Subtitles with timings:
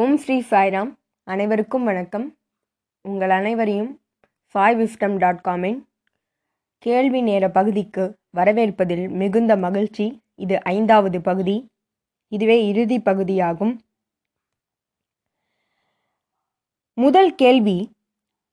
[0.00, 0.90] ஓம் ஸ்ரீ சாய்ராம்.
[1.24, 2.38] அனைவருக்கும் வணக்கம்.
[3.02, 3.90] உங்கள் அனைவரையும்
[4.54, 5.78] சாய் விஸ்டம் டாட் காமின்
[6.78, 8.04] கேள்வி நேர பகுதிக்கு
[8.36, 10.06] வரவேற்பதில் மிகுந்த மகிழ்ச்சி.
[10.34, 11.68] இது ஐந்தாவது பகுதி.
[12.28, 13.74] இதுவே இறுதி பகுதியாகும்.
[16.94, 17.78] முதல் கேள்வி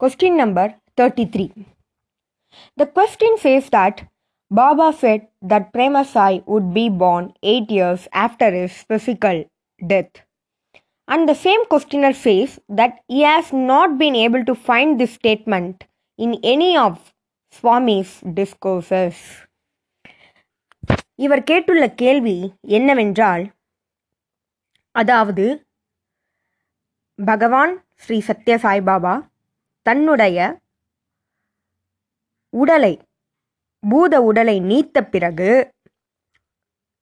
[0.04, 1.48] question number thirty three
[2.74, 3.98] the question says that
[4.56, 9.46] Baba said that Premasai Sai be born eight years after his physical
[9.82, 10.28] death.
[11.10, 15.86] And the same questioner says that he has not been able to find this statement
[16.20, 16.94] in any of
[17.54, 19.16] Swami's discourses.
[21.16, 22.36] இவர் கேட்டுள்ள கேள்வி
[22.68, 23.44] என்னவென்றால்
[24.96, 25.46] அதாவது
[27.20, 27.74] பகவான்
[28.04, 29.16] ஸ்ரீ சத்ய சாய்பாபா
[29.86, 30.38] தன்னுடைய
[32.54, 32.94] உடலை
[33.84, 35.52] பூத உடலை நீத்த பிறகு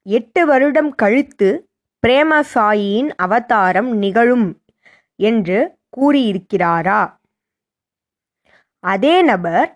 [0.06, 1.50] எட்டு வருடம் கழித்து
[2.04, 4.48] பிரேமசாயியின் அவதாரம் நிகழும்
[5.20, 5.60] என்று
[5.98, 7.02] கூறியிருக்கிறாரா?
[8.84, 9.70] அதே நபர்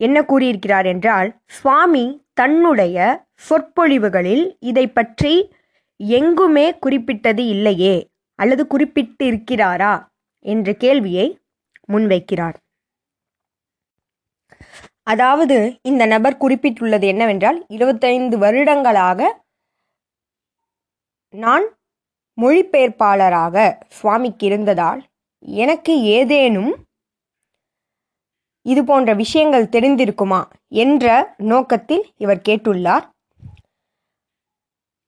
[0.00, 2.96] என்ன கூறியிருக்கிறார் என்றால் சுவாமி தன்னுடைய
[3.48, 5.34] சொற்பொழிவுகளில் இதை பற்றி
[5.96, 7.96] எங்குமே குறிப்பிட்டது இல்லையே
[8.38, 9.94] அல்லது குறிப்பிட்டு இருக்கிறாரா
[10.44, 11.26] என்ற கேள்வியை
[11.92, 12.56] முன்வைக்கிறார்.
[15.02, 19.20] அதாவது இந்த நபர் குறிப்பிட்டுள்ளது என்னவென்றால் இருபத்தைந்து வருடங்களாக
[21.34, 21.64] நான்
[22.38, 23.56] மொழிபெயர்ப்பாளராக
[23.96, 25.00] சுவாமிக்கு இருந்ததால்
[25.64, 26.72] எனக்கு ஏதேனும்
[28.66, 30.40] இது போன்ற விஷயங்கள் தெரிந்திருக்குமா
[30.82, 31.06] என்ற
[31.50, 33.04] நோக்கத்தில் இவர் கேட்டுள்ளார்.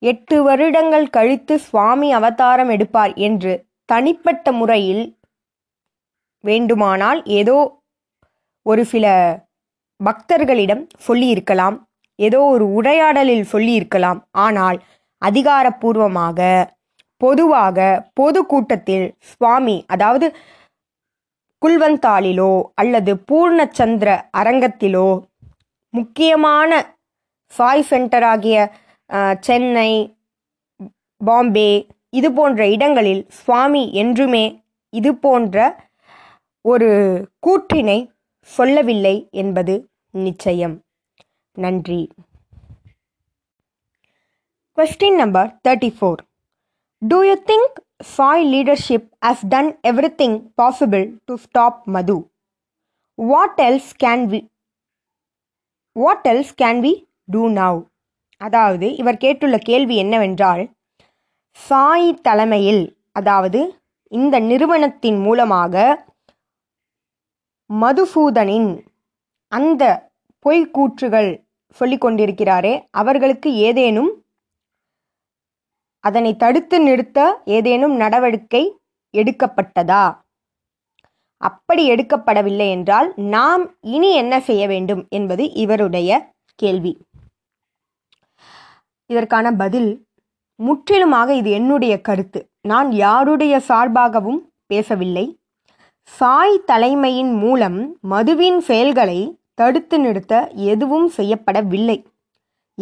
[0.03, 3.53] எட்டு வருடங்கள் கழித்து சுவாமி அவதாரம் எடுப்பார் என்று
[3.85, 5.05] தனிப்பட்ட முறையில்
[6.45, 7.59] வேண்டுமானால் ஏதோ
[8.67, 9.07] ஒரு சில
[10.01, 11.77] பக்தர்களிடம் சொல்லியிருக்கலாம்
[12.19, 14.21] ஏதோ ஒரு உரையாடலில் சொல்லியிருக்கலாம்.
[14.47, 14.79] ஆனால்
[15.23, 16.69] அதிகாரப்பூர்வமாக
[17.17, 20.37] பொதுவாக பொது கூட்டத்தில் சுவாமி அதாவது
[21.63, 25.23] குல்வந்தாளிலோ அல்லது பூர்ணச்சந்திர அரங்கத்திலோ
[25.95, 26.81] முக்கியமான
[27.53, 28.57] சாய் சென்டர் ஆகிய
[29.41, 29.91] சென்னை
[31.21, 34.45] பாம்பே இது போன்ற இடங்களில் சுவாமி என்றுமே
[34.93, 35.87] இது போன்ற
[36.65, 36.89] ஒரு
[37.47, 37.99] கூற்றினை
[38.51, 39.75] சொல்லவில்லை என்பது
[40.11, 40.83] நிச்சயம்.
[41.57, 42.09] நன்றி.
[44.81, 46.21] Question number thirty four
[47.03, 47.79] do you think
[48.11, 49.69] Sai leadership has done
[50.15, 52.17] everything possible to stop Madhu
[53.19, 54.41] what else can we
[55.97, 56.93] what else can we
[57.29, 57.81] do now
[58.41, 60.63] அதாவது இவர் கேட்டுள்ள கேள்வி என்னவென்றால்
[61.59, 62.83] சாய் தலைமையில்
[63.13, 63.61] அதாவது
[64.13, 65.85] இந்த நிறுவனத்தின் மூலமாக
[67.71, 68.71] மதுசூதனின்
[69.53, 69.83] அந்த
[70.45, 71.31] பொய்க்கூற்றுகள்
[71.81, 74.11] சொல்லிக் கொண்டிருக்கிறாரே அவர்களுக்கு ஏதேனும்
[76.01, 78.79] அதனை தடுத்து நிறுத்த ஏதேனும் நடவடிக்கை
[79.15, 80.19] எடுக்கப்பட்டதா?
[81.37, 86.99] அப்படி எடுக்கப்படவில்லை என்றால் நாம் இனி என்ன செய்ய வேண்டும் என்பது இவருடைய கேள்வி.
[89.07, 90.07] இதற்கான பதில்
[90.55, 92.49] முற்றிலுமாக இது என்னுடைய கருத்து.
[92.61, 95.39] நான் யாருடைய சார்பாகவும் பேசவில்லை.
[96.03, 102.05] சாய் தலைமையின் மூலம் மதுவின் செயல்களை தடுத்து நிறுத்த எதுவும் செய்யப்படவில்லை.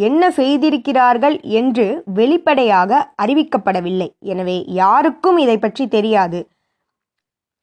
[0.07, 1.85] என்ன செய்திருக்கிறார்கள் என்று
[2.17, 4.09] வெளிப்படையாக அறிவிக்கப்படவில்லை.
[4.31, 6.39] எனவே யாருக்கும் இதை பற்றி தெரியாது.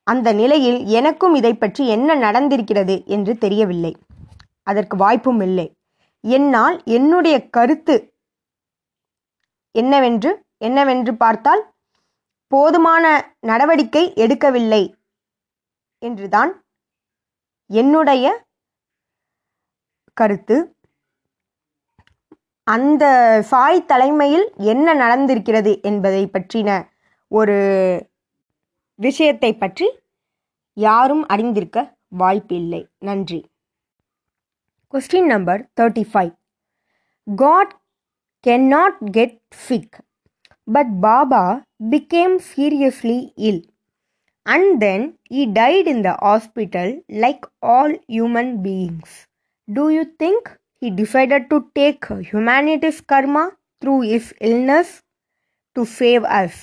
[0.06, 3.92] அந்த நிலையில் எனக்கும் இதை பற்றி என்ன நடந்திருக்கிறது என்று தெரியவில்லை.
[4.70, 5.66] அதற்கு வாய்ப்பும் இல்லை.
[6.24, 7.96] என்னால் என்னுடைய கருத்து
[9.74, 10.30] என்னவென்று
[10.66, 11.62] என்னவென்று பார்த்தால்
[12.52, 13.04] போதுமான
[13.50, 14.82] நடவடிக்கை எடுக்கவில்லை
[16.02, 16.52] என்றுதான்
[17.70, 18.26] என்னுடைய
[20.16, 20.56] கருத்து.
[22.66, 23.04] அந்த
[23.42, 26.70] சாய் தலைமையில் என்ன நடந்திருக்கிறது என்பதை பற்றின
[27.30, 27.58] ஒரு
[28.98, 29.86] விஷயத்தை பற்றி
[30.76, 31.78] யாரும் அறிந்திருக்க
[32.08, 32.82] வாய்ப்பில்லை.
[32.98, 33.40] நன்றி.
[34.94, 36.32] Question number thirty five
[37.26, 37.72] God
[38.46, 39.96] can not get sick
[40.68, 41.44] but Baba
[41.90, 43.18] became seriously
[43.48, 43.62] ill
[44.46, 46.92] and then he died in the hospital
[47.24, 49.16] like all human beings
[49.68, 50.48] do you think
[50.82, 53.44] he decided to take humanity's karma
[53.82, 54.88] through his illness
[55.76, 56.54] to save us?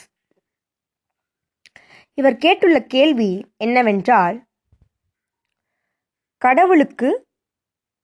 [2.18, 4.38] இவர் கேட்டுள்ள கேள்வி என்னவென்றால்
[6.38, 7.10] கடவுளுக்கு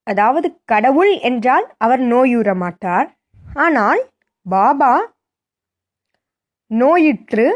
[0.07, 3.09] அதாவது கடவுள் என்றால் அவர் நோயுற மாட்டார்
[3.53, 4.01] ஆனால்
[4.45, 4.93] பாபா
[6.71, 7.47] நோயுற்று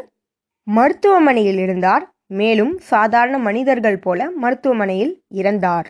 [0.67, 2.05] மருத்துவமனையில் இருந்தார்.
[2.39, 5.87] மேலும் சாதாரண மனிதர்கள் போல மருத்துவமனையில் இறந்தார்.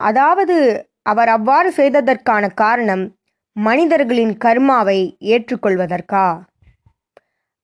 [0.00, 3.16] அதாவது அவர் அவ்வாறு செய்ததற்கான காரணம்
[3.52, 6.44] மனிதர்களின் கர்மாவை ஏற்றுக்கொள்வதற்கா?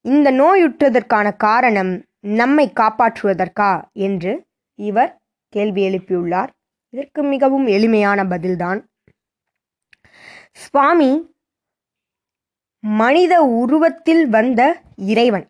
[0.01, 3.93] இந்த நோயுற்றதற்கான காரணம் நம்மை காப்பாற்றுவதற்கா?
[3.93, 6.49] என்று இவர் கேள்வி எழுப்பியுள்ளார்.
[6.89, 8.85] இதற்கு மிகவும் எளிமையான பதில்தான்.
[10.53, 11.35] சுவாமி
[12.81, 15.49] மனித உருவத்தில் வந்த இறைவன்.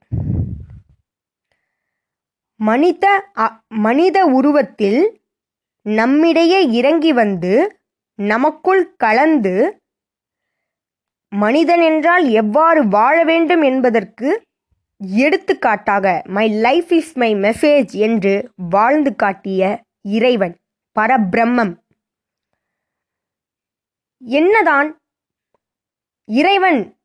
[2.57, 5.25] மனித அ- மனித உருவத்தில்
[5.89, 7.81] நம்மிடையே இறங்கி வந்து
[8.15, 9.83] நமக்குள் கலந்து
[11.29, 14.47] மனிதன் என்றால் எவ்வாறு வாழ வேண்டும் என்பதற்கு
[14.99, 20.57] எடுத்துக்காட்டாக my life is my message என்று வாழ்ந்து காட்டிய இறைவன்
[21.01, 21.77] பரபிரம்மம்.
[24.19, 24.99] என்னதான்
[26.25, 26.97] இறைவன்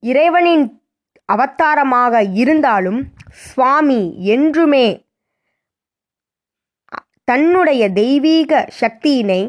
[0.00, 0.82] இறைவனின்
[1.24, 5.03] அவதாரமாக இருந்தாலும் சுவாமி என்றுமே
[7.24, 9.42] தன்னுடைய தெய்வீக சக்தியினை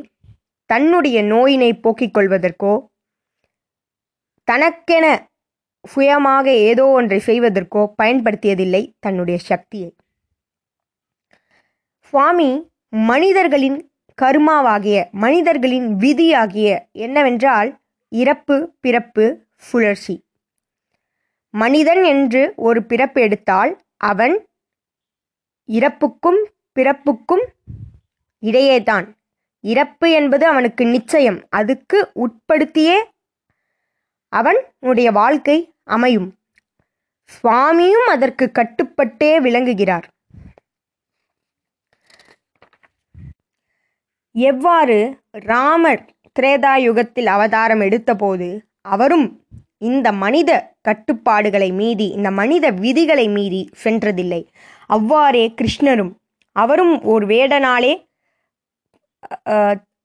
[0.66, 2.74] தன்னுடைய நோயினை போக்கிக் கொள்வதற்கோ
[4.44, 5.06] தனக்கென
[5.84, 9.96] சுயமாக ஏதோ ஒன்றை செய்வதற்கோ பயன்படுத்தியதில்லை தன்னுடைய சக்தியை.
[12.00, 12.50] சுவாமி
[12.90, 13.92] மனிதர்களின்
[14.22, 17.80] கர்மாவாகிய மனிதர்களின் விதியாகிய என்னவென்றால்
[18.12, 19.26] இறப்பு பிறப்பு
[19.56, 20.16] சுழற்சி.
[21.54, 24.36] மனிதன் என்று ஒரு பிறப்பு எடுத்தால் அவன்
[25.70, 26.42] இறப்புக்கும்
[26.76, 27.46] பிறப்புக்கும்
[28.44, 29.06] இடையேதான்.
[29.64, 31.40] இறப்பு என்பது அவனுக்கு நிச்சயம்.
[31.50, 32.98] அதுக்கு உட்படுத்தியே
[34.34, 36.30] அவனுடைய வாழ்க்கை அமையும்.
[37.24, 40.06] சுவாமியும் அதற்கு கட்டுப்பட்டே விளங்குகிறார்.
[44.36, 44.98] எவ்வாறு
[45.30, 46.04] ராமர்
[46.40, 49.28] திரேதா யுகத்தில் அவதாரம் எடுத்தபோது அவரும்
[49.78, 50.52] இந்த மனித
[50.82, 54.42] கட்டுப்பாடுகளை மீறி இந்த மனித விதிகளை மீறி சென்றதில்லை.
[54.90, 56.14] அவ்வாறே கிருஷ்ணரும்
[56.56, 57.94] அவரும் ஒரு வேடனாலே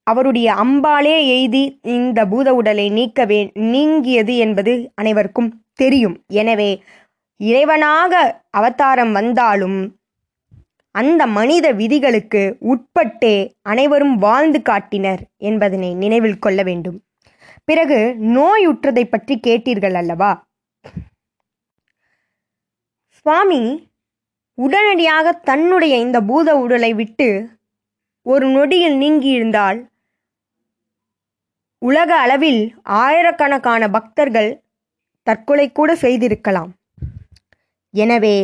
[0.07, 1.63] அவருடைய அம்பாலே எய்தி
[1.95, 3.39] இந்த பூத உடலை நீக்கவே
[3.73, 5.49] நீங்கியது என்பது அனைவருக்கும்
[5.81, 6.15] தெரியும்.
[6.41, 6.71] எனவே
[7.39, 8.13] இறைவனாக
[8.59, 9.79] அவதாரம் வந்தாலும்
[10.95, 13.35] அந்த மனித விதிகளுக்கு உட்பட்டே
[13.71, 16.97] அனைவரும் வாழ்ந்து காட்டினர் என்பதனை நினைவில் கொள்ள வேண்டும்.
[17.69, 17.99] பிறகு
[18.35, 20.31] நோயுற்றதை பற்றி கேட்டீர்கள் அல்லவா?
[23.17, 23.61] சுவாமி
[24.57, 27.29] உடனடியாக தன்னுடைய இந்த பூத உடலை விட்டு
[28.25, 29.79] ஒரு நொடியில் நீங்கியிருந்தால்
[31.81, 34.49] உலக அளவில் ஆயிரக்கணக்கான பக்தர்கள்
[35.27, 36.71] தற்கொலை கூட செய்திருக்கலாம்.
[37.93, 38.37] எனவே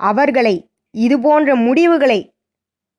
[0.00, 0.54] அவர்களை
[0.94, 2.20] இதுபோன்ற முடிவுகளை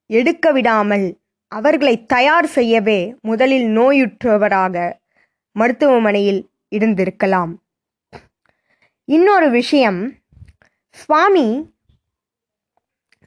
[0.09, 1.05] எடுக்க விடாமல்
[1.51, 4.75] அவர்களை தயார் செய்யவே முதலில் நோயுற்றவராக
[5.55, 6.41] மருத்துவமனையில்
[6.75, 7.53] இருந்திருக்கலாம்.
[9.05, 10.01] இன்னொரு விஷயம்
[10.97, 11.47] சுவாமி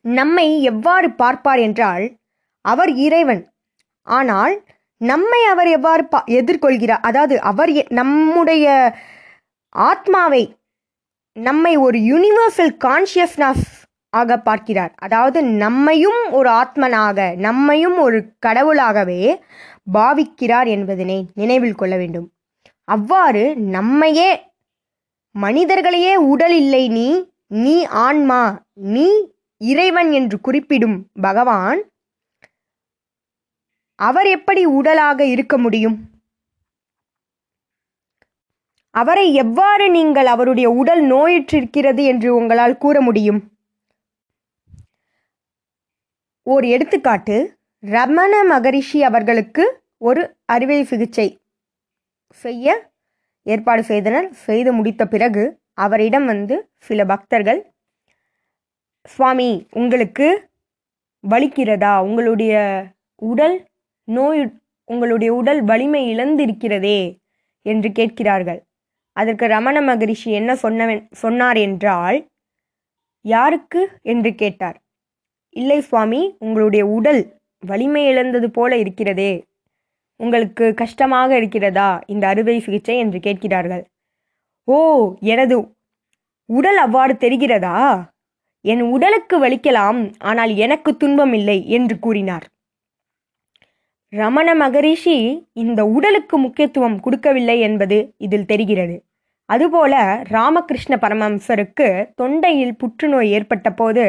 [0.03, 2.17] நம்மை எவ்வாறு பார்ப்பார் என்றால்
[2.61, 3.53] அவர் இறைவன்.
[4.03, 4.63] ஆனால்
[4.97, 7.03] நம்மை அவர் எவ்வாறு பா எதிர்கொள்கிறார்?
[7.03, 8.95] அதாவது அவர் எ- நம்முடைய
[9.69, 10.57] ஆத்மாவை
[11.33, 13.65] நம்மை ஒரு யுனிவர்சல் கான்ஷியஸ்னஸ்
[14.11, 14.95] ஆக பார்க்கிறார்.
[14.99, 19.41] அதாவது நம்மையும் ஒரு ஆத்மனாக நம்மையும் ஒரு கடவுளாகவே
[19.95, 22.33] பாவிக்கிறார் என்பதனை நினைவில் கொள்ள வேண்டும்.
[22.85, 24.51] அவ்வாறு நம்மையே
[25.33, 29.32] மனிதர்களையே உடல் இல்லை நீ நீ ஆன்மா நீ
[29.71, 31.81] இறைவன் என்று குறிப்பிடும் பகவான்
[33.99, 35.97] அவர் எப்படி உடலாக இருக்க முடியும்?
[38.95, 43.41] அவரை எவ்வாறு நீங்கள் அவருடைய உடல் நோயிற்றிருக்கிறது என்று உங்களால் கூற முடியும்?
[46.47, 47.37] ஓர் எடுத்துக்காட்டு
[47.83, 49.65] ரமண மகரிஷி அவர்களுக்கு
[49.99, 51.29] ஒரு அறுவை சிகிச்சை
[52.45, 52.67] செய்ய
[53.47, 54.29] ஏற்பாடு செய்தனர்.
[54.47, 55.45] செய்து முடித்த பிறகு
[55.75, 57.61] அவரிடம் வந்து சில பக்தர்கள்
[59.05, 60.51] சுவாமி உங்களுக்கு
[61.25, 62.03] வலிக்கிறதா?
[62.03, 62.55] உங்களுடைய
[63.23, 63.57] உடல்
[64.05, 67.21] நோய் உங்களுடைய உடல் வலிமை இழந்திருக்கிறதே
[67.63, 68.61] என்று கேட்கிறார்கள்.
[69.17, 72.19] அதற்கு ரமண மகரிஷி என்ன சொன்னவன் சொன்னார் என்றால்
[73.25, 74.79] யாருக்கு என்று கேட்டார்.
[75.57, 79.33] இல்லை சுவாமி உங்களுடைய உடல் வலிமை இழந்தது போல இருக்கிறதே.
[80.17, 82.03] உங்களுக்கு கஷ்டமாக இருக்கிறதா?
[82.07, 83.85] இந்த அறுவை சிகிச்சை என்று கேட்கிறார்கள்.
[84.65, 84.77] ஓ
[85.21, 85.57] எனது
[86.49, 87.77] உடல் அவ்வாறு தெரிகிறதா?
[88.65, 90.01] என் உடலுக்கு வலிக்கலாம்
[90.31, 92.45] ஆனால் எனக்கு துன்பம் இல்லை என்று கூறினார்.
[94.13, 95.17] ரமண மகரிஷி
[95.53, 98.97] இந்த உடலுக்கு முக்கியத்துவம் கொடுக்கவில்லை என்பது இதில் தெரிகிறது.
[99.49, 99.95] அதுபோல
[100.29, 101.89] ராமகிருஷ்ண பரமஹம்சருக்கு
[102.21, 104.05] தொண்டையில் புற்றுநோய் ஏற்பட்ட போது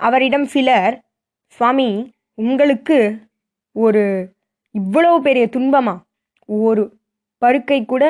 [0.00, 0.94] அவரிடம் சிலர்
[1.58, 1.90] சுவாமி
[2.34, 2.98] உங்களுக்கு
[3.76, 4.02] ஒரு
[4.74, 5.94] இவ்வளவு பெரிய துன்பமா?
[6.48, 6.82] ஒரு
[7.42, 8.04] பருக்கை கூட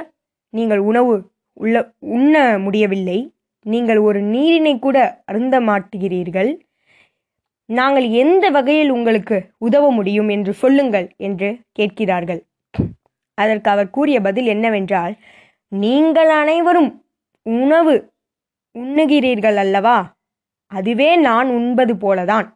[0.54, 1.14] நீங்கள் உணவு
[1.56, 1.76] உள்ள
[2.16, 3.18] உண்ண முடியவில்லை.
[3.66, 6.60] நீங்கள் ஒரு நீரினை கூட அருந்த மாட்டுகிறீர்கள்
[7.66, 12.46] நாங்கள் எந்த வகையில் உங்களுக்கு உதவ முடியும் என்று சொல்லுங்கள் என்று கேட்கிறார்கள்.
[13.34, 15.14] அதற்கு அவர் கூறிய பதில் என்னவென்றால்
[15.68, 16.90] நீங்கள் அனைவரும்
[17.42, 17.94] உணவு
[18.74, 20.16] உண்ணுகிறீர்கள் அல்லவா?
[20.66, 22.46] அதுவே நான் உண்பது போலதான்.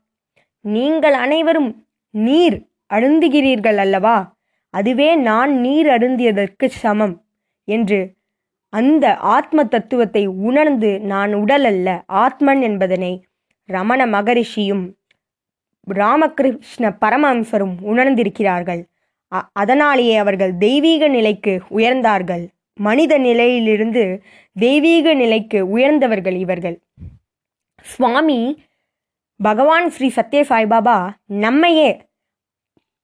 [0.60, 1.70] நீங்கள் அனைவரும்
[2.10, 4.34] நீர் அருந்துகிறீர்கள் அல்லவா?
[4.70, 7.22] அதுவே நான் நீர் அருந்தியதற்கு சமம்
[7.64, 8.15] என்று
[8.76, 13.26] அந்த ஆத்ம தத்துவத்தை உணர்ந்து நான் உடல் அல்ல ஆத்மன் என்பதனை
[13.64, 14.92] ரமண மகரிஷியும்
[15.82, 18.84] ராமகிருஷ்ண பரமஹம்சரும் உணர்ந்திருக்கிறார்கள்.
[19.32, 22.48] அ- அதனாலேயே அவர்கள் தெய்வீக நிலைக்கு உயர்ந்தார்கள்.
[22.74, 24.22] மனித நிலையிலிருந்து
[24.54, 26.80] தெய்வீக நிலைக்கு உயர்ந்தவர்கள் இவர்கள்.
[27.82, 28.62] சுவாமி
[29.36, 32.04] பகவான் ஸ்ரீ சத்ய சாய்பாபா நம்மையே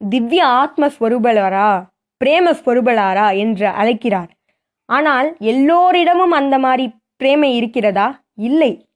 [0.09, 1.87] திவ்ய ஆத்ம பிரேமஸ்வரூபலாரா
[2.25, 4.41] பிரேம என்று அழைக்கிறார்.
[4.85, 8.23] ஆனால் எல்லோரிடமும் அந்த மாதிரி பிரேமை இருக்கிறதா?
[8.35, 8.89] இல்லை.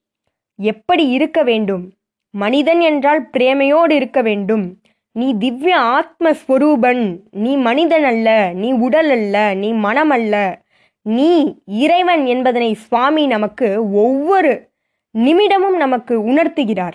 [0.55, 1.91] எப்படி இருக்க வேண்டும்?
[2.29, 4.77] மனிதன் என்றால் பிரேமையோடு இருக்க வேண்டும்.
[5.11, 10.61] நீ திவ்ய ஆத்ம ஸ்வரூபன் நீ மனிதன் அல்ல நீ உடல் அல்ல நீ மனம் அல்ல
[11.01, 14.69] நீ இறைவன் என்பதனை சுவாமி நமக்கு ஒவ்வொரு
[15.11, 16.93] நிமிடமும் நமக்கு உணர்த்துகிறார்.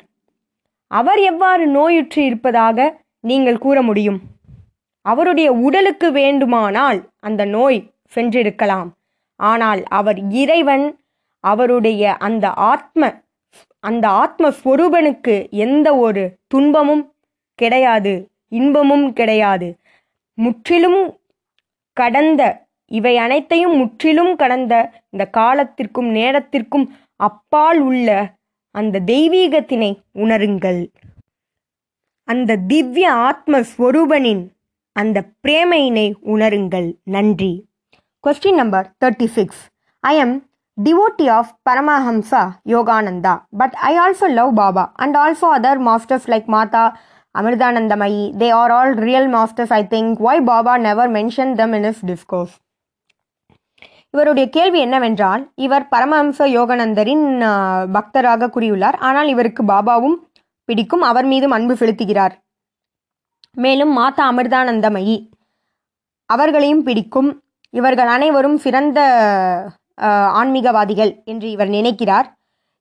[0.87, 4.21] அவர் எவ்வாறு நோயுற்று இருப்பதாக நீங்கள் கூற முடியும்?
[5.03, 8.91] அவருடைய உடலுக்கு வேண்டுமானால் அந்த நோய் சென்றிருக்கலாம்.
[9.41, 10.87] ஆனால் அவர் இறைவன்
[11.45, 13.21] அவருடைய அந்த ஆத்ம
[13.81, 17.15] அந்த ஆத்ம ஸ்வரூபனுக்கு எந்த ஒரு துன்பமும்
[17.59, 18.13] கிடையாது
[18.49, 19.69] இன்பமும் கிடையாது.
[20.39, 21.01] முற்றிலும்
[21.97, 22.43] கடந்த
[22.91, 24.75] இவை அனைத்தையும் முற்றிலும் கடந்த
[25.11, 28.09] இந்த காலத்திற்கும் நேரத்திற்கும் அப்பால் உள்ள
[28.75, 30.81] அந்த தெய்வீகத்தினை உணருங்கள்.
[32.29, 34.43] அந்த திவ்ய ஆத்மஸ்வரூபனின்
[34.97, 36.89] அந்த பிரேமையினை உணருங்கள்.
[37.05, 37.53] நன்றி.
[38.25, 39.61] Question number thirty six
[40.05, 40.35] I am
[40.79, 46.83] devotee of Paramahamsa Yogananda, but I also love Baba and also other masters like Mata
[47.35, 48.23] Amritanandamayi.
[48.35, 50.19] They are all real masters, I think.
[50.19, 52.55] Why Baba never mentioned them in his discourse?
[54.15, 57.53] இவருடைய கேள்வி என்னவென்றால் இவர் பரமஹம்ச யோகானந்தரின் ஆ,
[57.95, 60.17] பக்தராக கூறியுள்ளார் ஆனால் இவருக்கு பாபாவும்
[60.69, 62.35] பிடிக்கும் அவர் மீதும் அன்பு செலுத்துகிறார்
[63.57, 65.17] மேலும் மாதா அமிர்தானந்தமயி
[66.31, 67.31] அவர்களையும் பிடிக்கும்
[67.79, 69.01] இவர்கள் அனைவரும் சிறந்த
[70.41, 72.29] ஆன்மீகவாதிகள் என்று இவர் நினைக்கிறார்.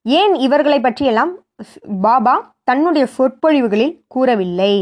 [0.06, 1.34] ஏன் இவர்களை பற்றியெல்லாம்
[2.06, 2.36] பாபா
[2.70, 4.74] தன்னுடைய சொற்பொழிவுகளில் கூறவில்லை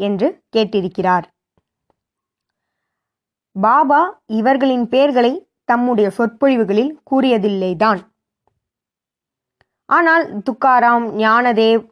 [0.00, 1.26] என்று கேட்டிருக்கிறார்.
[3.56, 4.00] பாபா
[4.40, 5.32] இவர்களின் பெயர்களை
[5.70, 8.00] தம்முடைய சொற்பொழிவுகளில் கூறியதில்லைதான்.
[9.88, 11.82] ஆனால் துக்காராம் ஞானதேவ்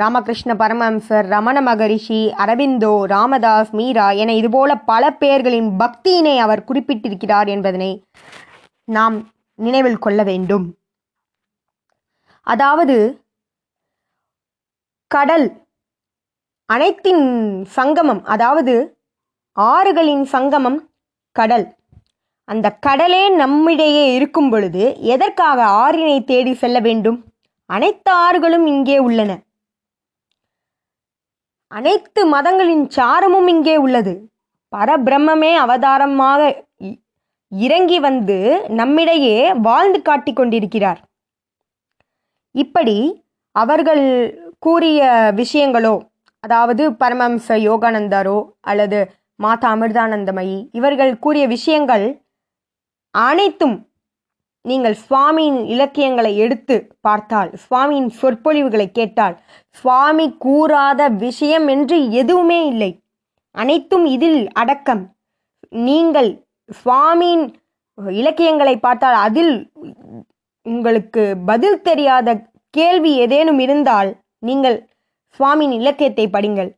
[0.00, 7.90] ராமகிருஷ்ண பரமஹம்சர் ரமண மகரிஷி அரவிந்தோ ராமதாஸ் மீரா என இதுபோல பல பெயர்களின் பக்தியினை அவர் குறிப்பிட்டிருக்கிறார் என்பதனை
[8.88, 9.16] நாம்
[9.58, 10.66] நினைவில் கொள்ள வேண்டும்.
[12.46, 12.96] அதாவது
[15.10, 15.46] கடல்
[16.66, 17.26] அனைத்தின்
[17.76, 18.74] சங்கமம் அதாவது
[19.56, 20.78] ஆறுகளின் சங்கமம்
[21.36, 21.66] கடல்.
[22.48, 27.18] அந்த கடலே நம்மிடையே இருக்கும் பொழுது எதற்காக ஆறினை தேடி செல்ல வேண்டும்?
[27.70, 29.30] அனைத்து ஆறுகளும் இங்கே உள்ளன.
[31.68, 34.30] அனைத்து மதங்களின் சாரமும் இங்கே உள்ளது.
[34.76, 36.98] பரபிரம்மே அவதாரமாக இ-
[37.48, 41.00] இறங்கி வந்து நம்மிடையே வாழ்ந்து காட்டிக் கொண்டிருக்கிறார்.
[42.50, 44.04] இப்படி அவர்கள்
[44.58, 46.00] கூறிய விஷயங்களோ
[46.40, 52.22] அதாவது பரமஹம்ச யோகானந்தரோ அல்லது மாதா அமிர்தானந்தமயி இவர்கள் கூறிய விஷயங்கள்
[53.10, 53.87] அனைத்தும்
[54.64, 59.36] நீங்கள் சுவாமியின் இலக்கியங்களை எடுத்து பார்த்தால் சுவாமியின் சொற்பொழிவுகளை கேட்டால்
[59.70, 62.90] சுவாமி கூறாத விஷயம் என்று எதுவுமே இல்லை.
[63.50, 65.04] அனைத்தும் இதில் அடக்கம்.
[65.88, 66.30] நீங்கள்
[66.84, 67.46] சுவாமியின்
[67.96, 69.54] இலக்கியங்களை பார்த்தால் அதில்
[70.66, 72.28] உங்களுக்கு பதில் தெரியாத
[72.70, 74.76] கேள்வி ஏதேனும் இருந்தால் நீங்கள்
[75.40, 76.70] சுவாமியின் இலக்கியத்தை படிங்கள்.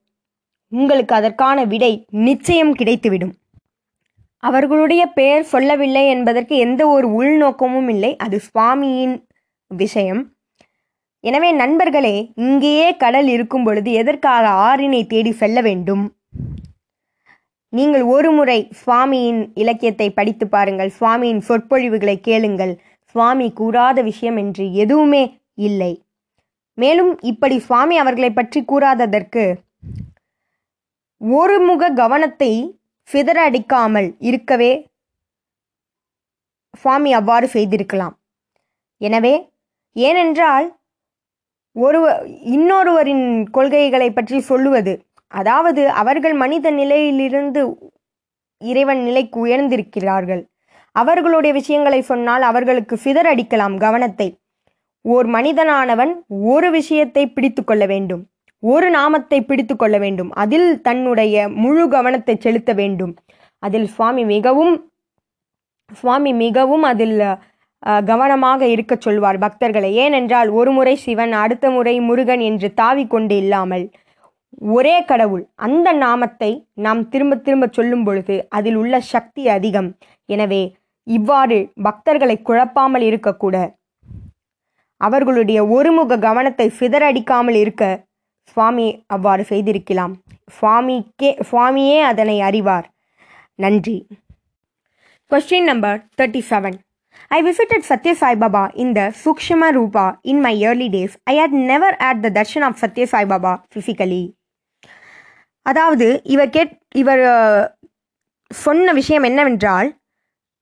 [0.73, 3.35] உங்களுக்கு அதற்கான விடை நிச்சயம் கிடைத்துவிடும்.
[4.43, 8.13] அவர்களுடைய பெயர் சொல்லவில்லை என்பதற்கு எந்த ஒரு உள்நோக்கமும் இல்லை.
[8.17, 9.17] அது சுவாமியின்
[9.71, 10.23] விஷயம்.
[11.25, 16.05] எனவே நண்பர்களே இங்கேயே கடல் இருக்கும் பொழுது எதற்காக ஆறினை தேடி செல்ல வேண்டும்?
[17.73, 20.91] நீங்கள் ஒரு முறை சுவாமியின் இலக்கியத்தை படித்து பாருங்கள்.
[21.01, 22.73] சுவாமியின் சொற்பொழிவுகளை கேளுங்கள்.
[23.15, 25.23] சுவாமி கூறாத விஷயம் என்று எதுவுமே
[25.69, 25.93] இல்லை.
[26.79, 29.45] மேலும் இப்படி சுவாமி அவர்களை பற்றி கூறாததற்கு
[31.21, 32.53] ஒருமுக கவனத்தை
[33.11, 34.73] ஃபிதர் அடிக்காமல் இருக்கவே
[36.83, 38.14] சுவாமி அவ்வாறு செய்திருக்கலாம்.
[39.00, 39.33] எனவே
[39.97, 40.67] ஏனென்றால்
[41.76, 42.21] ஒருவர்
[42.57, 43.26] இன்னொருவரின்
[43.57, 44.93] கொள்கைகளை பற்றி சொல்லுவது
[45.33, 47.62] அதாவது அவர்கள் மனித நிலையிலிருந்து
[48.61, 50.43] இறைவன் நிலைக்கு உயர்ந்திருக்கிறார்கள்.
[50.97, 54.29] அவர்களுடைய விஷயங்களை சொன்னால் அவர்களுக்கு சிதறடிக்கலாம் கவனத்தை.
[55.05, 56.12] ஓர் மனிதனானவன்
[56.52, 58.23] ஒரு விஷயத்தை பிடித்து கொள்ள வேண்டும்.
[58.62, 60.31] ஒரு நாமத்தை பிடித்து கொள்ள வேண்டும்.
[60.43, 63.12] அதில் தன்னுடைய முழு கவனத்தை செலுத்த வேண்டும்.
[63.62, 64.75] அதில் சுவாமி மிகவும்
[66.00, 67.17] சுவாமி மிகவும் அதில்
[68.11, 69.90] கவனமாக இருக்கச் சொல்வார் பக்தர்களை.
[70.05, 73.85] ஏனென்றால் ஒரு முறை சிவன் அடுத்த முறை முருகன் என்று தாவிக்கொண்டு இல்லாமல்
[74.76, 75.43] ஒரே கடவுள்.
[75.67, 76.50] அந்த நாமத்தை
[76.87, 79.88] நாம் திரும்ப திரும்ப சொல்லும் பொழுது அதில் உள்ள சக்தி அதிகம்.
[80.29, 80.62] எனவே
[81.07, 83.57] இவ்வாறு பக்தர்களை குழப்பாமல் இருக்கக்கூட
[85.00, 87.85] அவர்களுடைய ஒருமுக கவனத்தை சிதறடிக்காமல் இருக்க
[88.50, 90.14] சுவாமி அவ்வாறு செய்திருக்கலாம்
[90.57, 92.87] சுவாமிக்கே சுவாமியே அதனை அறிவார்
[93.59, 93.99] நன்றி
[95.30, 96.78] question number thirty seven
[97.30, 101.97] I visited Sathya Saibaba இந்த the sukshma rupa in my early days I had never
[102.00, 104.23] at the darshan of Sathya Saibaba physically
[105.66, 107.23] அதாவது இவர் கேட் இவர்
[108.50, 109.88] சொன்ன விஷயம் என்னவென்றால்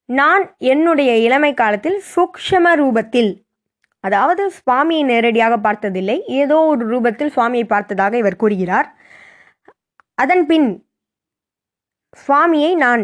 [0.09, 3.33] நான் என்னுடைய இளமை காலத்தில் சூக்ஷம ரூபத்தில்
[4.09, 6.19] அதாவது சுவாமியை நேரடியாக பார்த்ததில்லை.
[6.41, 8.89] ஏதோ ஒரு ரூபத்தில் சுவாமியை பார்த்ததாக இவர் கூறுகிறார்.
[10.15, 10.69] அதன் பின்
[12.17, 13.03] சுவாமியை நான்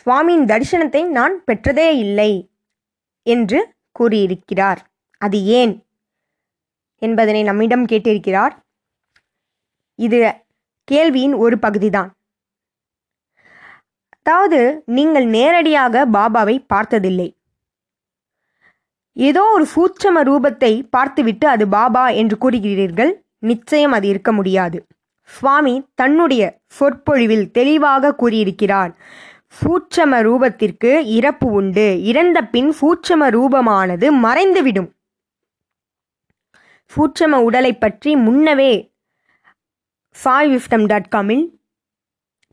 [0.00, 2.32] சுவாமியின் தரிசனத்தை நான் பெற்றதே இல்லை
[3.26, 3.58] என்று
[3.92, 4.80] கூறியிருக்கிறார்.
[5.18, 5.74] அது ஏன்
[7.02, 8.54] என்பதனை நம்மிடம் கேட்டிருக்கிறார்.
[9.98, 10.18] இது
[10.88, 12.10] கேள்வியின் ஒரு பகுதிதான்.
[14.20, 14.60] அதாவது
[14.96, 17.28] நீங்கள் நேரடியாக பாபாவை பார்த்ததில்லை.
[19.28, 23.12] ஏதோ ஒரு சூட்சம ரூபத்தை பார்த்துவிட்டு அது பாபா என்று கூறுகிறீர்கள்
[23.50, 24.78] நிச்சயம் அது இருக்க முடியாது.
[25.30, 26.42] சுவாமி தன்னுடைய
[26.78, 28.92] சொற்பொழிவில் தெளிவாக கூறியிருக்கிறார்
[29.60, 34.90] சூட்சம ரூபத்திற்கு இறப்பு உண்டு இறந்த பின் சூட்சம ரூபமானது மறைந்துவிடும்.
[36.92, 38.72] சூட்சம உடலை பற்றி முன்னவே
[40.16, 41.44] சாய் விஸ்டம் டாட் காமில்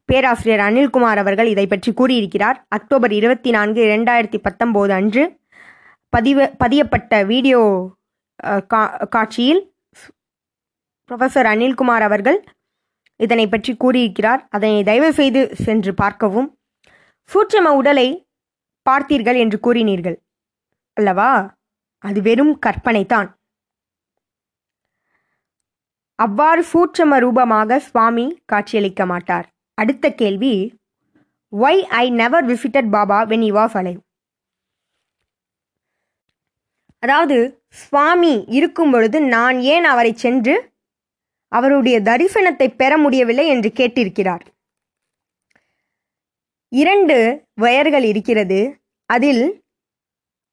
[0.10, 2.58] பேராசிரியர் அனில்குமார் அவர்கள் இதை பற்றி கூறியிருக்கிறார்.
[2.78, 5.24] அக்டோபர் இருபத்தி நான்கு இரண்டாயிரத்தி பத்தொம்போது அன்று
[6.10, 7.92] பதிவு பதியப்பட்ட வீடியோ
[8.44, 9.76] கா- காட்சியில்
[11.08, 12.44] ப்ரொஃபஸர் அனில்குமார் அவர்கள்
[13.16, 14.48] இதனை பற்றி கூறியிருக்கிறார்.
[14.50, 16.60] அதனை தயவு செய்து சென்று பார்க்கவும்.
[17.34, 18.28] சூட்சம உடலை
[18.90, 20.18] பார்த்தீர்கள் என்று கூறினீர்கள்.
[20.94, 21.56] அல்லவா?
[21.98, 23.36] அது வெறும் கற்பனைதான்.
[26.16, 29.50] அவ்வாறு சூட்சம ரூபமாக சுவாமி காட்சியளிக்க மாட்டார்.
[29.74, 30.80] அடுத்த கேள்வி
[31.52, 34.00] why I never visited Baba when he was alive
[37.00, 40.72] அதாவது சுவாமி இருக்கும் பொழுது நான் ஏன் அவரை சென்று
[41.48, 44.42] அவருடைய தரிசனத்தை பெற முடியவில்லை என்று கேட்டிருக்கிறார்.
[46.68, 48.80] இரண்டு வயர்கள் இருக்கிறது.
[49.06, 49.64] அதில்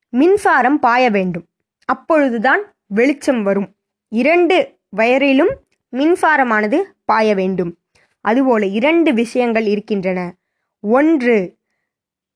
[0.08, 1.46] மின்சாரம் பாய வேண்டும்.
[1.84, 3.74] அப்பொழுதுதான் வெளிச்சம் வரும்.
[4.08, 5.54] இரண்டு வயரிலும்
[5.96, 7.78] மின்சாரமானது பாய வேண்டும்.
[8.20, 10.36] அதுபோல இரண்டு விஷயங்கள் இருக்கின்றன.
[10.80, 11.56] ஒன்று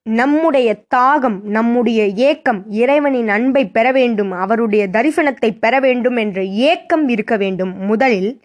[0.09, 7.37] நம்முடைய தாகம் நம்முடைய ஏக்கம் இறைவனின் அன்பை பெற வேண்டும் அவருடைய தரிசனத்தை பெற வேண்டும் என்ற ஏக்கம் இருக்க
[7.37, 7.75] வேண்டும்.
[7.77, 8.43] முதலில்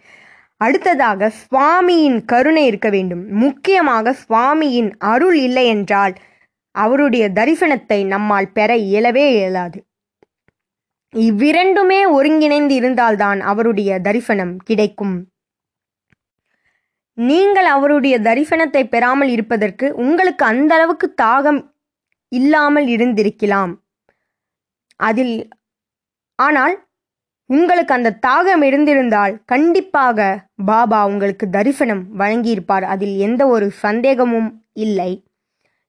[0.57, 3.27] அடுத்ததாக சுவாமியின் கருணை இருக்க வேண்டும்.
[3.29, 6.13] முக்கியமாக சுவாமியின் அருள் இல்லை என்றால்
[6.71, 9.85] அவருடைய தரிசனத்தை நம்மால் பெற இயலவே இயலாது.
[11.15, 15.27] இவ்விரண்டுமே ஒருங்கிணைந்து இருந்தால்தான் அவருடைய தரிசனம் கிடைக்கும்.
[17.17, 21.59] நீங்கள் அவருடைய தரிசனத்தை பெறாமல் இருப்பதற்கு உங்களுக்கு அந்த அளவுக்கு தாகம்
[22.31, 23.73] இல்லாமல் இருந்திருக்கலாம்.
[24.99, 25.35] அதில்
[26.39, 26.75] ஆனால்
[27.49, 30.19] உங்களுக்கு அந்த தாகம் இருந்திருந்தால் கண்டிப்பாக
[30.69, 32.85] பாபா உங்களுக்கு தரிசனம் வழங்கியிருப்பார்.
[32.93, 34.49] அதில் எந்த ஒரு சந்தேகமும்
[34.85, 35.11] இல்லை.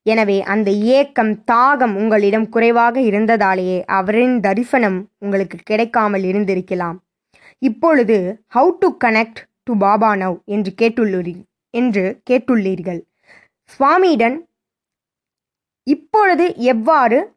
[0.07, 6.99] எனவே அந்த ஏக்கம் தாகம் உங்களிடம் குறைவாக இருந்ததாலேயே அவரின் தரிசனம் உங்களுக்கு கிடைக்காமல் இருந்திருக்கலாம்.
[7.63, 8.17] இப்பொழுது
[8.57, 13.01] how to connect to Baba now என்று கேட்டுள்ளீர்கள் என்று கேட்டுள்ளீர்கள்.
[13.75, 14.37] சுவாமியிடம்
[15.83, 17.37] இப்பொழுது எவ்வாறு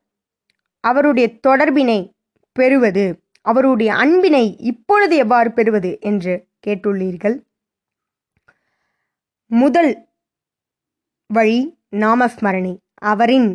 [0.80, 2.00] அவருடைய தொடர்பினை
[2.52, 3.06] பெறுவது
[3.42, 6.34] அவருடைய அன்பினை இப்பொழுது எவ்வாறு பெறுவது என்று
[6.68, 7.36] கேட்டுள்ளீர்கள்.
[9.52, 9.92] முதல்
[11.28, 11.60] வழி
[11.92, 12.74] நாமஸ்மரணை.
[13.02, 13.50] அவரின்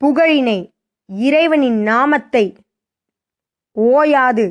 [0.00, 0.58] புகழினை
[1.06, 2.44] இறைவனின் நாமத்தை
[3.72, 4.46] ஓயாது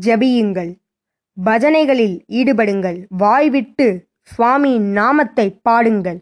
[0.00, 0.72] ஜபியுங்கள்.
[1.44, 3.04] பஜனைகளில் ஈடுபடுங்கள்.
[3.08, 6.20] வாய்விட்டு சுவாமியின் நாமத்தை பாடுங்கள்.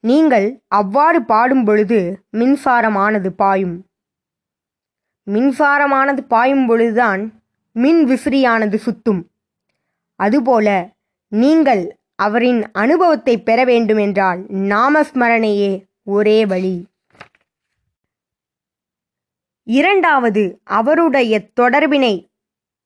[0.00, 3.86] நீங்கள் அவ்வாறு பாடும் பொழுது மின்சாரமானது பாயும்.
[5.30, 9.22] மின்சாரமானது பாயும் பொழுதுதான் மின் விசிறியானது சுத்தும்.
[10.14, 10.96] அதுபோல
[11.28, 16.86] நீங்கள் அவரின் அனுபவத்தை பெற வேண்டுமென்றால் நாமஸ்மரணையே ஒரே வழி.
[19.62, 22.27] இரண்டாவது அவருடைய தொடர்பினை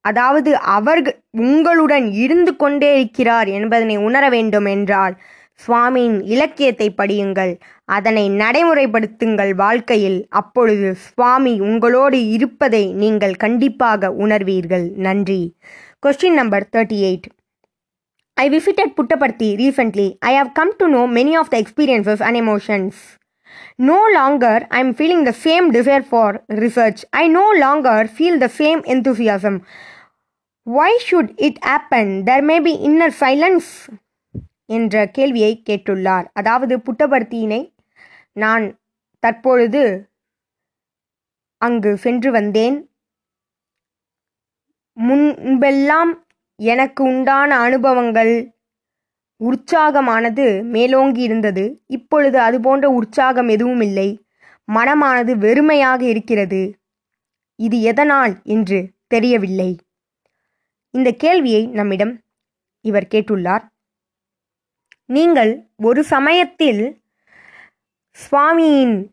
[0.04, 1.00] அதாவது அவர்
[1.42, 5.14] உங்களுடன் இருந்து கொண்டே இருக்கிறார் என்பதனை உணர வேண்டும் என்றால்
[5.60, 7.52] சுவாமியின் இலக்கியத்தை படியுங்கள்
[7.88, 15.42] அதனை நடைமுறைப்படுத்துங்கள் வாழ்க்கையில் அப்பொழுது சுவாமி உங்களோடு இருப்பதை நீங்கள் கண்டிப்பாக உணர்வீர்கள் நன்றி
[16.02, 17.28] question number thirty eight
[18.36, 23.00] I visited Puttaparthi recently I have come to know many of the experiences and emotions
[23.82, 28.48] no longer I am feeling the same desire for research I no longer feel the
[28.58, 29.58] same enthusiasm
[30.70, 32.22] Why should it happen?
[32.26, 33.88] There may be inner silence.
[34.66, 36.30] என்ற கேள்வியை கேட்டுள்ளார்.
[36.32, 37.74] அதாவது புட்டபர்த்தியினை
[38.32, 38.80] நான்
[39.18, 40.10] தற்பொழுது
[41.58, 42.90] அங்கு சென்று வந்தேன்.
[45.00, 48.54] முன்பெல்லாம் எனக்கு உண்டான அனுபவங்கள்
[49.36, 54.24] உற்சாகமானது மேலோங்கி இருந்தது இப்பொழுது அதுபோன்ற உற்சாகம் எதுவும் இல்லை.
[54.72, 56.78] மனமானது வெறுமையாக இருக்கிறது.
[57.56, 59.78] இது எதனால் என்று தெரியவில்லை.
[60.94, 62.20] இந்த கேள்வியை நம்மிடம்
[62.80, 63.64] இவர் கேட்டுள்ளார்.
[65.06, 67.02] நீங்கள் ஒரு சமயத்தில்
[68.16, 69.10] சுவாமியின்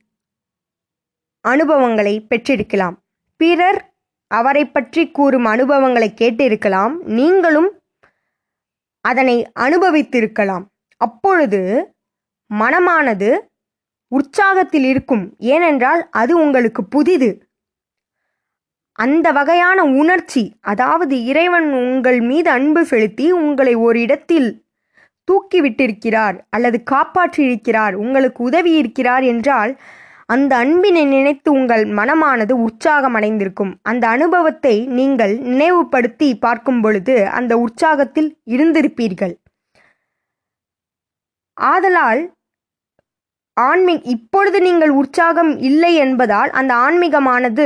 [1.42, 2.96] அனுபவங்களை பெற்றிருக்கலாம்.
[3.36, 3.94] பிறர்
[4.28, 6.98] அவரை பற்றி கூறும் அனுபவங்களை கேட்டிருக்கலாம்.
[7.04, 7.82] நீங்களும்
[9.02, 10.66] அதனை அனுபவித்திருக்கலாம்.
[10.98, 11.62] அப்பொழுது
[12.54, 13.40] மனமானது
[14.12, 15.36] உற்சாகத்தில் இருக்கும்.
[15.38, 17.49] ஏனென்றால் அது உங்களுக்கு புதிது.
[19.00, 24.50] அந்த வகையான உணர்ச்சி அதாவது இறைவன் உங்கள் மீது அன்பு செலுத்தி உங்களை ஒரு இடத்தில்
[25.28, 29.74] தூக்கிவிட்டிருக்கிறார் அல்லது காப்பாற்றியிருக்கிறார் உங்களுக்கு உதவி இருக்கிறார் என்றால்
[30.26, 33.72] அந்த அன்பினை நினைத்து உங்கள் மனமானது உற்சாகம் அடைந்திருக்கும்.
[33.82, 39.34] அந்த அனுபவத்தை நீங்கள் நினைவுபடுத்தி பார்க்கும் பொழுது அந்த உற்சாகத்தில் இருந்திருப்பீர்கள்.
[41.58, 42.22] ஆதலால்
[43.58, 47.66] ஆன்மீ இப்பொழுது நீங்கள் உற்சாகம் இல்லை என்பதால் அந்த ஆன்மீகமானது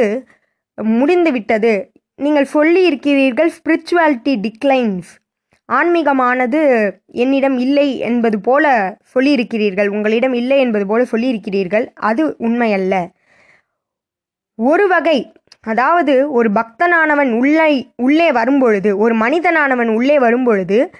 [0.77, 5.11] முடிந்துவிட்டது நீங்கள் சொல்லி இருக்கிறீர்கள் ஸ்பிரிச்சுவாலிட்டி டிக்ளைன்ஸ்
[5.69, 6.61] ஆன்மீகமானது
[7.05, 9.87] என்னிடம் இல்லை என்பது போல சொல்லியிருக்கிறீர்கள்.
[9.87, 11.85] உங்களிடம் இல்லை என்பது போல சொல்லியிருக்கிறீர்கள்.
[11.93, 12.95] அது உண்மையல்ல.
[14.55, 15.31] ஒரு வகை
[15.61, 20.93] அதாவது ஒரு பக்தனானவன் உள்ளே உள்ளே வரும்பொழுது ஒரு மனிதனானவன் உள்ளே வரும்பொழுது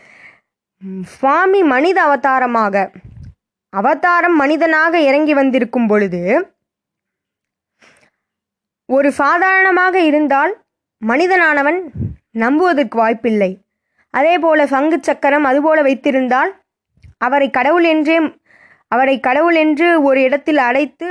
[1.03, 2.91] சுவாமி மனித அவதாரமாக
[3.69, 6.21] அவதாரம் மனிதனாக இறங்கி வந்திருக்கும் பொழுது
[8.89, 10.53] ஒரு சாதாரணமாக இருந்தால்
[11.01, 11.79] மனிதனானவன்
[12.43, 13.51] நம்புவதற்கு வாய்ப்பில்லை.
[14.13, 16.51] அதேபோல சங்கு சக்கரம் அதுபோல வைத்திருந்தால்
[17.25, 18.17] அவரை கடவுள் என்றே
[18.91, 21.07] அவரை கடவுள் என்று ஒரு இடத்தில் அடைத்து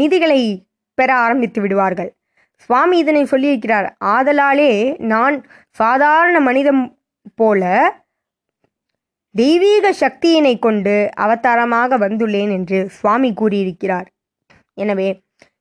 [0.00, 0.40] நிதிகளை
[0.98, 2.10] பெற ஆரம்பித்து விடுவார்கள்.
[2.64, 3.86] சுவாமி இதனை சொல்லியிருக்கிறார்.
[4.14, 4.72] ஆதலாலே
[5.12, 5.36] நான்
[5.80, 6.82] சாதாரண மனிதம்
[7.40, 7.62] போல
[9.34, 14.08] தெய்வீக சக்தியினை கொண்டு அவதாரமாக வந்துள்ளேன் என்று சுவாமி கூறியிருக்கிறார்.
[14.74, 15.08] எனவே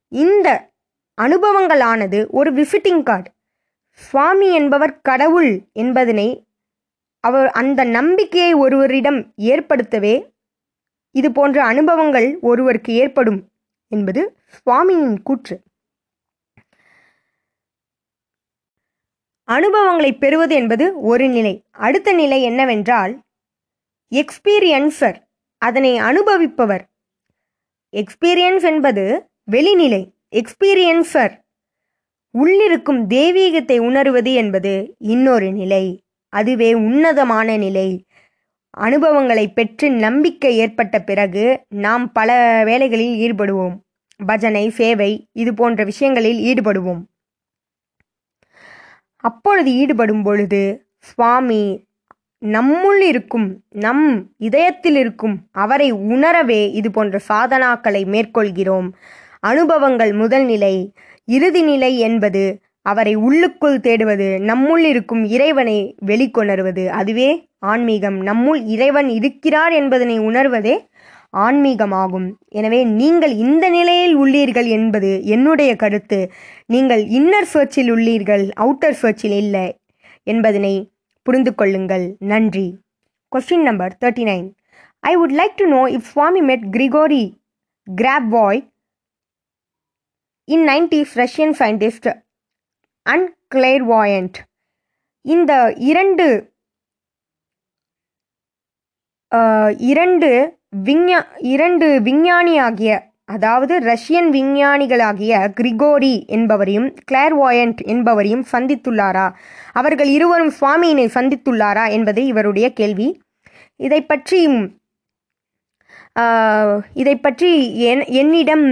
[0.07, 0.71] இந்த
[1.21, 3.29] அனுபவங்களானது ஒரு விசிட்டிங் கார்டு
[3.89, 6.47] சுவாமி என்பவர் கடவுள் என்பதனை
[7.19, 10.15] அவர் அந்த நம்பிக்கையை ஒருவரிடம் ஏற்படுத்தவே
[11.11, 13.39] இது போன்ற அனுபவங்கள் ஒருவருக்கு ஏற்படும்
[13.87, 14.21] என்பது
[14.55, 15.55] சுவாமியின் கூற்று.
[19.43, 21.53] அனுபவங்களை பெறுவது என்பது ஒரு நிலை.
[21.71, 23.13] அடுத்த நிலை என்னவென்றால்
[24.11, 25.17] எக்ஸ்பீரியன்சர்
[25.57, 26.83] அதனை அனுபவிப்பவர்.
[27.93, 31.33] எக்ஸ்பீரியன்ஸ் என்பது வெளிநிலை எக்ஸ்பீரியன்சர்
[32.37, 36.03] உள்ளிருக்கும் தெய்வீகத்தை உணர்வது என்பது இன்னொரு நிலை.
[36.29, 38.05] அதுவே உன்னதமான நிலை.
[38.69, 43.75] அனுபவங்களை பெற்று நம்பிக்கை ஏற்பட்ட பிறகு நாம் பல வேலைகளில் ஈடுபடுவோம்.
[44.25, 47.01] பஜனை சேவை இது போன்ற விஷயங்களில் ஈடுபடுவோம்.
[49.17, 51.87] அப்பொழுது ஈடுபடும் பொழுது சுவாமி
[52.45, 58.89] நம்முள் இருக்கும் நம் இதயத்தில் இருக்கும் அவரை உணரவே இது போன்ற சாதனாக்களை மேற்கொள்கிறோம்.
[59.49, 60.75] அனுபவங்கள் முதல் நிலை
[61.27, 62.43] இறுதி நிலை என்பது
[62.85, 66.83] அவரை உள்ளுக்குள் தேடுவது நம்முள் இருக்கும் இறைவனை வெளிக்கொணர்வது.
[66.99, 67.29] அதுவே
[67.71, 68.17] ஆன்மீகம்.
[68.29, 70.75] நம்முள் இறைவன் இருக்கிறார் என்பதனை உணர்வதே
[71.45, 72.27] ஆன்மீகமாகும்.
[72.59, 76.19] எனவே நீங்கள் இந்த நிலையில் உள்ளீர்கள் என்பது என்னுடைய கருத்து.
[76.73, 79.65] நீங்கள் இன்னர் சர்ச்சில் உள்ளீர்கள் அவுட்டர் சர்ச்சில் இல்லை
[80.27, 80.73] என்பதனை
[81.25, 82.05] புரிந்து கொள்ளுங்கள்.
[82.33, 82.67] நன்றி.
[83.31, 84.47] Question number thirty nine
[85.03, 87.23] I would like to know if Swami met Gregory
[88.29, 88.61] Grabovoi
[90.47, 92.09] in nineties Russian scientist
[93.05, 94.37] and clairvoyant.
[95.25, 95.51] இந்த
[95.91, 96.27] இரண்டு
[99.91, 100.29] இரண்டு
[100.87, 101.19] விஞ்ஞா
[101.53, 102.91] இரண்டு விஞ்ஞானியாகிய
[103.25, 109.25] அதாவது ரஷ்யன் விஞ்ஞானிகளாகிய கிரிகோரி என்பவரையும் கிளேர்வாயண்ட் என்பவரையும் சந்தித்துள்ளாரா?
[109.73, 113.09] அவர்கள் இருவரும் சுவாமியினை சந்தித்துள்ளாரா என்பது இவருடைய கேள்வி.
[113.79, 114.41] இதை பற்றி
[117.01, 117.49] இதை பற்றி
[117.89, 118.67] என் என்னிடம்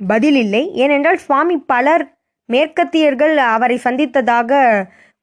[0.00, 2.04] பதில் இல்லை ஏனென்றால் சுவாமி பலர்
[2.48, 4.60] மேற்கத்தியர்கள் அவரை சந்தித்ததாக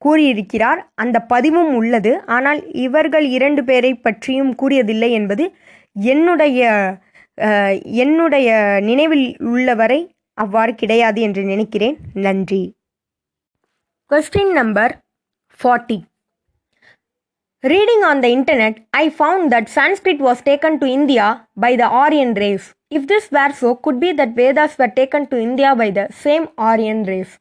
[0.01, 0.79] கூறியிருக்கிறார்.
[0.95, 2.11] அந்த பதிவும் உள்ளது.
[2.25, 5.45] ஆனால் இவர்கள் இரண்டு பேரை பற்றியும் கூறியதில்லை என்பது
[5.93, 6.69] என்னுடைய
[8.03, 8.49] என்னுடைய
[8.89, 9.99] நினைவில் உள்ளவரை
[10.37, 11.97] அவ்வாறு கிடையாது என்று நினைக்கிறேன்.
[12.25, 12.63] நன்றி.
[14.11, 14.93] Question number
[15.59, 15.97] forty
[17.63, 22.33] Reading on the internet, I found that Sanskrit was taken to India by the Aryan
[22.35, 22.65] race.
[22.91, 26.45] If this were so, could be that Vedas were taken to India by the same
[26.63, 27.33] Aryan race.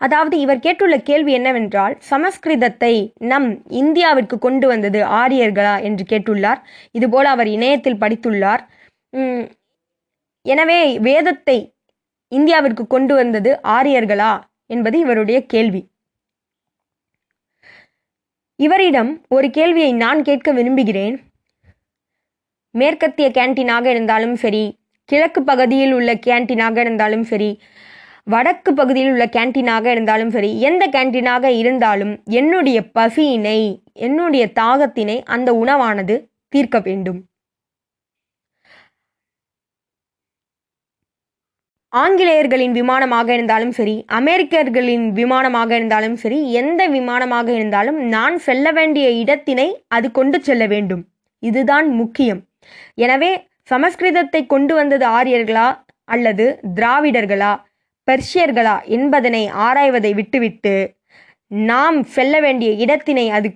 [0.00, 2.92] அதாவது இவர் கேட்டுள்ள கேள்வி என்னவென்றால் சமஸ்கிருதத்தை
[3.30, 3.48] நம்
[3.80, 6.60] இந்தியாவிற்கு கொண்டு வந்தது ஆரியர்களா என்று கேட்டுள்ளார்
[6.94, 8.62] இதுபோல அவர் இணையத்தில் படித்துள்ளார்
[9.12, 9.44] உம்,
[10.46, 11.58] எனவே வேதத்தை
[12.32, 14.32] இந்தியாவிற்கு கொண்டு வந்தது ஆரியர்களா
[14.70, 15.82] என்பது இவருடைய கேள்வி
[18.64, 21.14] இவரிடம் ஒரு கேள்வியை நான் கேட்க விரும்புகிறேன்.
[22.74, 24.64] மேற்கத்திய கேன்டீனாக இருந்தாலும் சரி
[25.04, 27.48] கிழக்கு பகுதியில் உள்ள கேன்டீனாக இருந்தாலும் சரி
[28.24, 33.60] வடக்கு பகுதியில் உள்ள கேன்டீனாக இருந்தாலும் சரி எந்த கேன்டீனாக இருந்தாலும் என்னுடைய பசியினை
[33.92, 36.16] என்னுடைய தாகத்தினை அந்த உணவானது
[36.48, 37.20] தீர்க்க வேண்டும்.
[41.92, 49.68] ஆங்கிலேயர்களின் விமானமாக இருந்தாலும் சரி அமெரிக்கர்களின் விமானமாக இருந்தாலும் சரி எந்த விமானமாக இருந்தாலும் நான் செல்ல வேண்டிய இடத்தினை
[49.96, 51.02] அது கொண்டு செல்ல வேண்டும்.
[51.42, 52.40] இதுதான் முக்கியம்.
[53.04, 53.32] எனவே
[53.72, 55.68] சமஸ்கிருதத்தை கொண்டு வந்தது ஆரியர்களா
[56.14, 56.46] அல்லது
[56.78, 57.52] திராவிடர்களா
[58.08, 60.76] பெர்ஷியர்களா என்பதனை ஆராய்வதை விட்டுவிட்டு
[61.50, 63.48] நாம் செல்ல வேண்டிய இடத்தினை அது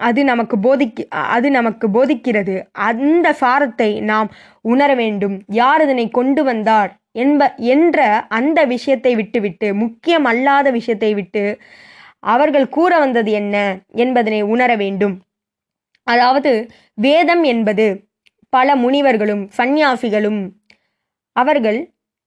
[0.00, 1.02] அது நமக்கு போதிக்கு
[1.36, 2.54] அது நமக்கு போதிக்கிறது.
[2.88, 4.28] அந்த சாரத்தை நாம்
[4.72, 5.36] உணர வேண்டும்.
[5.60, 6.90] யார் இதனை கொண்டு வந்தார்?
[7.14, 7.98] என்ப என்ற
[8.28, 11.44] அந்த விஷயத்தை விட்டுவிட்டு முக்கியம் அல்லாத விஷயத்தை விட்டு
[12.26, 13.56] அவர்கள் கூற வந்தது என்ன
[13.94, 15.14] என்பதனை உணர வேண்டும்.
[16.06, 16.52] அதாவது
[16.98, 17.86] வேதம் என்பது
[18.52, 20.40] பல முனிவர்களும் சந்நியாசிகளும்
[21.36, 21.80] அவர்கள்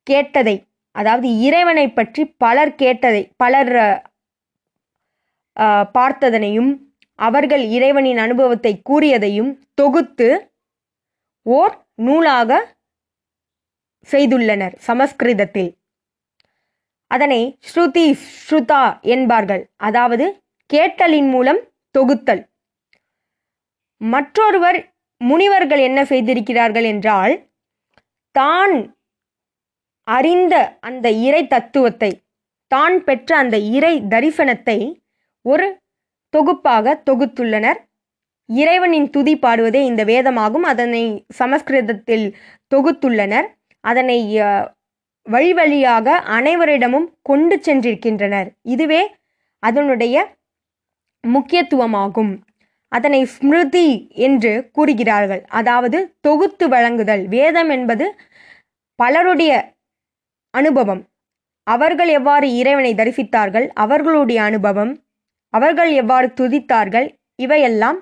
[0.07, 0.55] கேட்டதை
[0.95, 3.71] அதாவது இறைவனை பற்றி பலர் கேட்டதை பலர்
[5.97, 6.71] பார்த்ததனையும்
[7.19, 10.29] அவர்கள் இறைவனின் அனுபவத்தை கூறியதையும் தொகுத்து
[11.45, 12.59] ஓர் நூலாக
[14.11, 15.71] செய்துள்ளனர் சமஸ்கிருதத்தில்.
[17.11, 18.05] அதனை ஸ்ருதி
[18.45, 18.83] ஸ்ருதா
[19.15, 19.63] என்பார்கள்.
[19.87, 20.25] அதாவது
[20.69, 21.61] கேட்டலின் மூலம்
[21.95, 22.43] தொகுத்தல்.
[24.01, 24.79] மற்றொருவர்
[25.21, 27.33] முனிவர்கள் என்ன செய்திருக்கிறார்கள் என்றால்
[28.35, 28.75] தான்
[30.07, 32.11] அறிந்த அந்த இறை தத்துவத்தை
[32.71, 34.77] தான் பெற்ற அந்த இறை தரிசனத்தை
[35.45, 35.67] ஒரு
[36.33, 37.79] தொகுப்பாக தொகுத்துள்ளனர்.
[38.49, 40.65] இறைவனின் துதி பாடுவதே இந்த வேதமாகும்.
[40.71, 41.03] அதனை
[41.39, 42.25] சமஸ்கிருதத்தில்
[42.75, 43.47] தொகுத்துள்ளனர்.
[43.89, 44.19] அதனை
[45.25, 48.49] வழி வழியாக அனைவரிடமும் கொண்டு சென்றிருக்கின்றனர்.
[48.75, 49.01] இதுவே
[49.63, 50.15] அதனுடைய
[51.23, 52.33] முக்கியத்துவமாகும்.
[52.91, 53.87] அதனை ஸ்மிருதி
[54.27, 55.41] என்று கூறுகிறார்கள்.
[55.59, 57.23] அதாவது தொகுத்து வழங்குதல்.
[57.27, 58.05] வேதம் என்பது
[58.99, 59.53] பலருடைய
[60.53, 61.01] அனுபவம்.
[61.67, 63.67] அவர்கள் எவ்வாறு இறைவனை தரிசித்தார்கள்?
[63.75, 64.93] அவர்களுடைய அனுபவம்.
[65.53, 67.07] அவர்கள் எவ்வாறு துதித்தார்கள்?
[67.35, 67.99] இவையெல்லாம்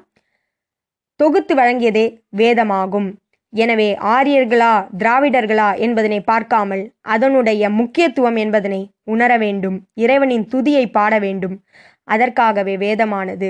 [1.19, 2.05] தொகுத்து வழங்கியதே
[2.37, 3.09] வேதமாகும்.
[3.55, 9.77] எனவே ஆரியர்களா திராவிடர்களா என்பதனை பார்க்காமல் அதனுடைய முக்கியத்துவம் என்பதனை உணர வேண்டும்.
[9.93, 11.63] இறைவனின் துதியை பாட வேண்டும்.
[12.03, 13.49] அதற்காகவே வேதமானது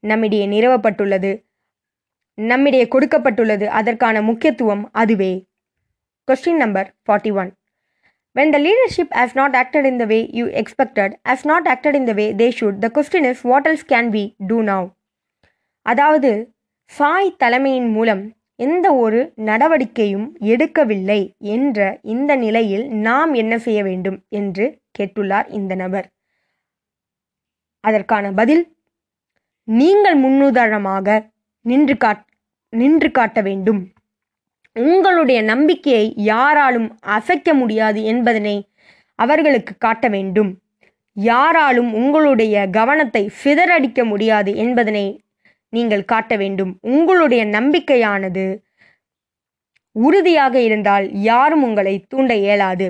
[0.00, 1.44] நம்மிடையே நிறுவப்பட்டுள்ளது.
[2.34, 3.66] நம்மிடையே கொடுக்கப்பட்டுள்ளது.
[3.66, 5.46] அதற்கான முக்கியத்துவம் அதுவே.
[6.24, 7.52] Question number forty one
[8.36, 12.04] When the leadership has not acted in the way you expected, has not acted in
[12.06, 14.82] the way they should, the question is what else can we do now?
[15.82, 16.30] அதாவது
[16.84, 24.66] சாய் தலைமையின் மூலம் எந்த ஒரு நடவடிக்கையும் எடுக்கவில்லை என்ற இந்த நிலையில் நாம் என்ன செய்ய வேண்டும் என்று
[24.98, 26.06] கேட்டுள்ளார் இந்த நபர்.
[27.80, 28.64] அதற்கான பதில்
[29.64, 31.18] நீங்கள் முன்னுதாரணமாக
[31.64, 32.24] நின்று காட்
[32.72, 33.82] நின்று காட்ட வேண்டும்.
[34.76, 38.56] உங்களுடைய நம்பிக்கையை யாராலும் அசைக்க முடியாது என்பதனை
[39.18, 40.50] அவர்களுக்கு காட்ட வேண்டும்.
[41.12, 45.06] யாராலும் உங்களுடைய கவனத்தை சிதறடிக்க முடியாது என்பதனை
[45.78, 46.74] நீங்கள் காட்ட வேண்டும்.
[46.96, 48.46] உங்களுடைய நம்பிக்கையானது
[49.96, 52.88] உறுதியாக இருந்தால் யாரும் உங்களை தூண்ட இயலாது.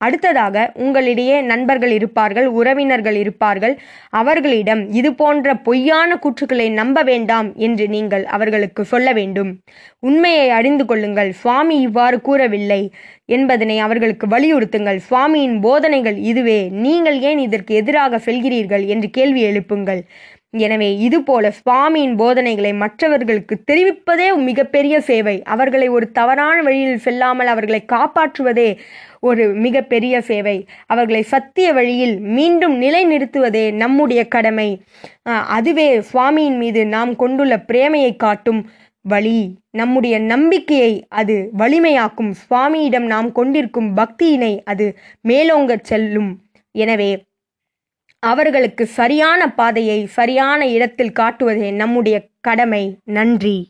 [0.00, 3.74] அடுத்ததாக உங்களிடையே நண்பர்கள் இருப்பார்கள் உறவினர்கள் இருப்பார்கள்.
[4.20, 9.50] அவர்களிடம் இது போன்ற பொய்யான கூற்றுக்களை நம்ப வேண்டாம் என்று நீங்கள் அவர்களுக்கு சொல்ல வேண்டும்.
[10.08, 11.32] உண்மையை அறிந்து கொள்ளுங்கள்.
[11.42, 12.80] சுவாமி இவ்வாறு கூறவில்லை
[13.36, 15.00] என்பதனை அவர்களுக்கு வலியுறுத்துங்கள்.
[15.10, 16.60] சுவாமியின் போதனைகள் இதுவே.
[16.86, 20.02] நீங்கள் ஏன் இதற்கு எதிராக செல்கிறீர்கள் என்று கேள்வி எழுப்புங்கள்.
[20.64, 25.36] எனவே இதுபோல சுவாமியின் போதனைகளை மற்றவர்களுக்கு தெரிவிப்பதே மிகப்பெரிய சேவை.
[25.54, 28.70] அவர்களை ஒரு தவறான வழியில் செல்லாமல் அவர்களை காப்பாற்றுவதே
[29.28, 30.56] ஒரு மிகப்பெரிய சேவை.
[30.86, 34.68] அவர்களை சத்திய வழியில் மீண்டும் நிலைநிறுத்துவதே நம்முடைய கடமை.
[35.58, 38.60] அதுவே சுவாமியின் மீது நாம் கொண்டுள்ள பிரேமையை காட்டும்
[39.04, 39.40] வழி.
[39.80, 42.32] நம்முடைய நம்பிக்கையை அது வலிமையாக்கும்.
[42.44, 44.86] சுவாமியிடம் நாம் கொண்டிருக்கும் பக்தியினை அது
[45.28, 46.30] மேலோங்கச் செல்லும்.
[46.74, 47.10] எனவே
[48.22, 52.98] அவர்களுக்கு சரியான பாதையை சரியான இடத்தில் காட்டுவதே நம்முடைய கடமை.
[53.04, 53.68] நன்றி.